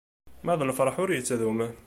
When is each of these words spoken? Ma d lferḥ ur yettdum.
Ma 0.45 0.53
d 0.59 0.61
lferḥ 0.69 0.95
ur 1.03 1.09
yettdum. 1.11 1.59